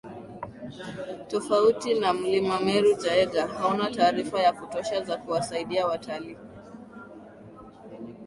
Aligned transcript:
Tofauti 1.29 1.93
na 1.99 2.13
Mlima 2.13 2.59
Meru 2.59 2.93
Jaeger 2.97 3.47
hauna 3.47 3.91
taarifa 3.91 4.41
za 4.43 4.53
kutosha 4.53 5.03
za 5.03 5.17
kuwasaidia 5.17 5.87
watalii 5.87 6.37